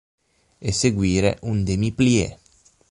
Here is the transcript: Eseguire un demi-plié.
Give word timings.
Eseguire 0.71 1.35
un 1.43 1.63
demi-plié. 1.63 2.29